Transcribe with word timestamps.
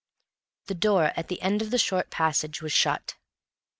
The 0.65 0.73
door, 0.73 1.11
at 1.15 1.27
the 1.27 1.39
end 1.43 1.61
of 1.61 1.69
the 1.69 1.77
short 1.77 2.09
passage 2.09 2.59
was 2.59 2.73
shut. 2.73 3.17